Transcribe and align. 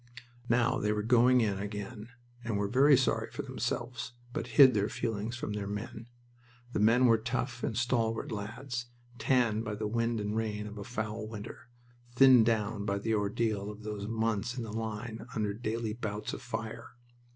Now 0.49 0.79
they 0.79 0.91
were 0.91 1.03
"going 1.03 1.41
in" 1.41 1.59
again, 1.59 2.09
and 2.43 2.57
were 2.57 2.67
very 2.67 2.97
sorry 2.97 3.29
for 3.29 3.43
themselves, 3.43 4.13
but 4.33 4.47
hid 4.57 4.73
their 4.73 4.89
feelings 4.89 5.35
from 5.35 5.53
their 5.53 5.67
men. 5.67 6.07
The 6.73 6.79
men 6.79 7.05
were 7.05 7.19
tough 7.19 7.61
and 7.63 7.77
stalwart 7.77 8.31
lads, 8.31 8.87
tanned 9.19 9.63
by 9.63 9.75
the 9.75 9.85
wind 9.85 10.19
and 10.19 10.35
rain 10.35 10.65
of 10.65 10.79
a 10.79 10.83
foul 10.83 11.27
winter, 11.27 11.69
thinned 12.15 12.47
down 12.47 12.83
by 12.83 12.97
the 12.97 13.13
ordeal 13.13 13.69
of 13.69 13.83
those 13.83 14.07
months 14.07 14.57
in 14.57 14.63
the 14.63 14.73
line 14.73 15.27
under 15.35 15.53
daily 15.53 15.93
bouts 15.93 16.33
of 16.33 16.41
fire. 16.41 16.93